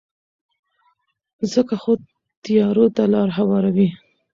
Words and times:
ځکه 1.53 1.75
خو 1.81 1.91
تیارو 2.43 2.85
ته 2.95 3.03
لارې 3.13 3.33
هواروي. 3.39 3.89